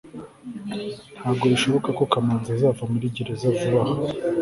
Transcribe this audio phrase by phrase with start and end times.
[1.19, 3.93] ntabwo bishoboka ko kamanzi azava muri gereza vuba aha